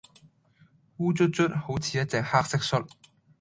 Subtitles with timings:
[0.97, 2.87] 烏卒卒好似一隻黑蟋蟀